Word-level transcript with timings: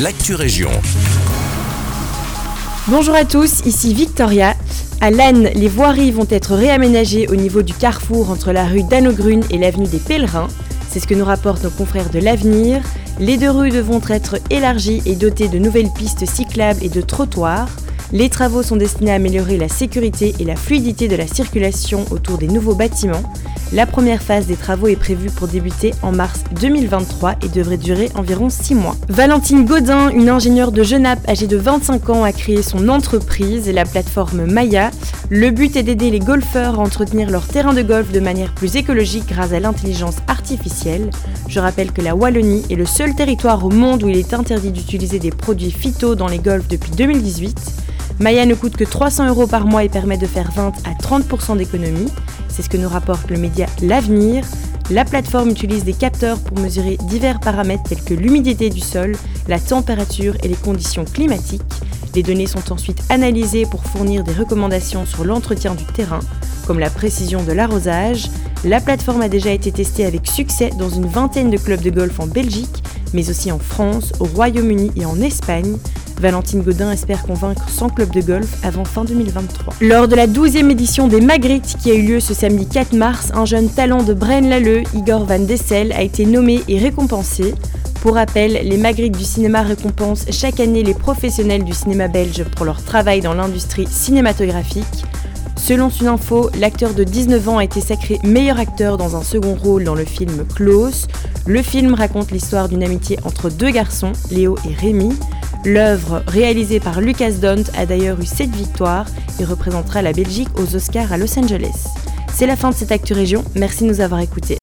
l'actu 0.00 0.34
région. 0.34 0.70
Bonjour 2.88 3.14
à 3.14 3.24
tous, 3.24 3.60
ici 3.66 3.94
Victoria. 3.94 4.54
À 5.00 5.10
Lannes, 5.10 5.50
les 5.54 5.68
voiries 5.68 6.10
vont 6.10 6.26
être 6.30 6.54
réaménagées 6.54 7.28
au 7.28 7.36
niveau 7.36 7.62
du 7.62 7.74
carrefour 7.74 8.30
entre 8.30 8.52
la 8.52 8.64
rue 8.64 8.82
d'Annogrune 8.82 9.44
et 9.50 9.58
l'avenue 9.58 9.86
des 9.86 9.98
Pèlerins. 9.98 10.48
C'est 10.88 11.00
ce 11.00 11.06
que 11.06 11.14
nous 11.14 11.24
rapportent 11.24 11.64
nos 11.64 11.70
confrères 11.70 12.10
de 12.10 12.18
l'Avenir. 12.18 12.82
Les 13.18 13.36
deux 13.36 13.50
rues 13.50 13.70
devront 13.70 14.00
être 14.08 14.36
élargies 14.50 15.02
et 15.04 15.14
dotées 15.14 15.48
de 15.48 15.58
nouvelles 15.58 15.92
pistes 15.96 16.26
cyclables 16.26 16.82
et 16.82 16.88
de 16.88 17.00
trottoirs. 17.00 17.68
Les 18.12 18.28
travaux 18.28 18.62
sont 18.62 18.76
destinés 18.76 19.12
à 19.12 19.16
améliorer 19.16 19.58
la 19.58 19.68
sécurité 19.68 20.34
et 20.38 20.44
la 20.44 20.56
fluidité 20.56 21.08
de 21.08 21.16
la 21.16 21.26
circulation 21.26 22.04
autour 22.10 22.38
des 22.38 22.48
nouveaux 22.48 22.74
bâtiments. 22.74 23.22
La 23.74 23.86
première 23.86 24.22
phase 24.22 24.44
des 24.46 24.56
travaux 24.56 24.88
est 24.88 24.96
prévue 24.96 25.30
pour 25.30 25.48
débuter 25.48 25.94
en 26.02 26.12
mars 26.12 26.44
2023 26.60 27.36
et 27.42 27.48
devrait 27.48 27.78
durer 27.78 28.10
environ 28.14 28.50
6 28.50 28.74
mois. 28.74 28.96
Valentine 29.08 29.64
Godin, 29.64 30.10
une 30.10 30.28
ingénieure 30.28 30.72
de 30.72 30.82
Genappe 30.82 31.26
âgée 31.26 31.46
de 31.46 31.56
25 31.56 32.10
ans, 32.10 32.22
a 32.22 32.32
créé 32.32 32.60
son 32.60 32.90
entreprise, 32.90 33.70
la 33.70 33.86
plateforme 33.86 34.44
Maya. 34.44 34.90
Le 35.30 35.50
but 35.50 35.74
est 35.76 35.84
d'aider 35.84 36.10
les 36.10 36.18
golfeurs 36.18 36.74
à 36.74 36.82
entretenir 36.82 37.30
leur 37.30 37.46
terrain 37.46 37.72
de 37.72 37.80
golf 37.80 38.12
de 38.12 38.20
manière 38.20 38.52
plus 38.52 38.76
écologique 38.76 39.28
grâce 39.28 39.54
à 39.54 39.60
l'intelligence 39.60 40.16
artificielle. 40.28 41.08
Je 41.48 41.58
rappelle 41.58 41.92
que 41.92 42.02
la 42.02 42.14
Wallonie 42.14 42.66
est 42.70 42.76
le 42.76 42.84
seul 42.84 43.14
territoire 43.14 43.64
au 43.64 43.70
monde 43.70 44.02
où 44.02 44.08
il 44.10 44.18
est 44.18 44.34
interdit 44.34 44.70
d'utiliser 44.70 45.18
des 45.18 45.30
produits 45.30 45.70
phyto 45.70 46.14
dans 46.14 46.28
les 46.28 46.40
golfs 46.40 46.68
depuis 46.68 46.90
2018. 46.90 47.56
Maya 48.20 48.44
ne 48.44 48.54
coûte 48.54 48.76
que 48.76 48.84
300 48.84 49.28
euros 49.28 49.46
par 49.46 49.66
mois 49.66 49.82
et 49.82 49.88
permet 49.88 50.18
de 50.18 50.26
faire 50.26 50.52
20 50.54 50.72
à 50.84 50.92
30% 51.02 51.56
d'économie. 51.56 52.08
C'est 52.52 52.62
ce 52.62 52.68
que 52.68 52.76
nous 52.76 52.88
rapporte 52.88 53.30
le 53.30 53.38
média 53.38 53.66
L'Avenir. 53.80 54.44
La 54.90 55.06
plateforme 55.06 55.48
utilise 55.48 55.84
des 55.84 55.94
capteurs 55.94 56.38
pour 56.38 56.58
mesurer 56.58 56.98
divers 57.08 57.40
paramètres 57.40 57.84
tels 57.84 58.02
que 58.04 58.12
l'humidité 58.12 58.68
du 58.68 58.80
sol, 58.80 59.16
la 59.48 59.58
température 59.58 60.36
et 60.42 60.48
les 60.48 60.54
conditions 60.54 61.06
climatiques. 61.06 61.62
Les 62.14 62.22
données 62.22 62.46
sont 62.46 62.70
ensuite 62.70 63.02
analysées 63.08 63.64
pour 63.64 63.82
fournir 63.84 64.22
des 64.22 64.34
recommandations 64.34 65.06
sur 65.06 65.24
l'entretien 65.24 65.74
du 65.74 65.84
terrain, 65.84 66.20
comme 66.66 66.78
la 66.78 66.90
précision 66.90 67.42
de 67.42 67.52
l'arrosage. 67.52 68.28
La 68.64 68.80
plateforme 68.80 69.22
a 69.22 69.30
déjà 69.30 69.50
été 69.50 69.72
testée 69.72 70.04
avec 70.04 70.26
succès 70.26 70.70
dans 70.78 70.90
une 70.90 71.06
vingtaine 71.06 71.50
de 71.50 71.56
clubs 71.56 71.80
de 71.80 71.90
golf 71.90 72.20
en 72.20 72.26
Belgique, 72.26 72.84
mais 73.14 73.30
aussi 73.30 73.50
en 73.50 73.58
France, 73.58 74.12
au 74.20 74.24
Royaume-Uni 74.24 74.92
et 74.96 75.06
en 75.06 75.18
Espagne. 75.22 75.78
Valentine 76.22 76.62
Godin 76.62 76.92
espère 76.92 77.24
convaincre 77.24 77.68
100 77.68 77.88
clubs 77.90 78.12
de 78.12 78.20
golf 78.20 78.48
avant 78.62 78.84
fin 78.84 79.04
2023. 79.04 79.74
Lors 79.80 80.06
de 80.06 80.14
la 80.14 80.28
12e 80.28 80.70
édition 80.70 81.08
des 81.08 81.20
Magritte 81.20 81.76
qui 81.82 81.90
a 81.90 81.94
eu 81.94 82.02
lieu 82.02 82.20
ce 82.20 82.32
samedi 82.32 82.66
4 82.66 82.92
mars, 82.92 83.32
un 83.34 83.44
jeune 83.44 83.68
talent 83.68 84.04
de 84.04 84.14
Braine-l'Alleud, 84.14 84.86
Igor 84.94 85.24
Van 85.24 85.40
Dessel, 85.40 85.92
a 85.92 86.02
été 86.02 86.24
nommé 86.24 86.62
et 86.68 86.78
récompensé. 86.78 87.54
Pour 88.02 88.14
rappel, 88.14 88.52
les 88.62 88.76
Magritte 88.76 89.18
du 89.18 89.24
cinéma 89.24 89.62
récompensent 89.62 90.26
chaque 90.30 90.60
année 90.60 90.84
les 90.84 90.94
professionnels 90.94 91.64
du 91.64 91.72
cinéma 91.72 92.06
belge 92.06 92.44
pour 92.54 92.66
leur 92.66 92.84
travail 92.84 93.20
dans 93.20 93.34
l'industrie 93.34 93.88
cinématographique. 93.90 95.04
Selon 95.56 95.88
une 95.88 96.06
info, 96.06 96.50
l'acteur 96.56 96.94
de 96.94 97.02
19 97.02 97.48
ans 97.48 97.58
a 97.58 97.64
été 97.64 97.80
sacré 97.80 98.20
meilleur 98.22 98.60
acteur 98.60 98.96
dans 98.96 99.16
un 99.16 99.22
second 99.22 99.56
rôle 99.56 99.82
dans 99.82 99.96
le 99.96 100.04
film 100.04 100.44
Klaus. 100.54 101.08
Le 101.46 101.62
film 101.62 101.94
raconte 101.94 102.30
l'histoire 102.30 102.68
d'une 102.68 102.84
amitié 102.84 103.18
entre 103.24 103.50
deux 103.50 103.70
garçons, 103.70 104.12
Léo 104.30 104.56
et 104.70 104.74
Rémi. 104.74 105.10
L'œuvre, 105.64 106.24
réalisée 106.26 106.80
par 106.80 107.00
Lucas 107.00 107.32
Dont, 107.40 107.62
a 107.76 107.86
d'ailleurs 107.86 108.20
eu 108.20 108.26
7 108.26 108.50
victoires 108.50 109.06
et 109.38 109.44
représentera 109.44 110.02
la 110.02 110.12
Belgique 110.12 110.48
aux 110.58 110.74
Oscars 110.74 111.12
à 111.12 111.18
Los 111.18 111.38
Angeles. 111.38 111.86
C'est 112.34 112.46
la 112.46 112.56
fin 112.56 112.70
de 112.70 112.74
cette 112.74 112.90
Actu 112.90 113.12
Région, 113.12 113.44
merci 113.54 113.84
de 113.84 113.88
nous 113.88 114.00
avoir 114.00 114.20
écoutés. 114.20 114.58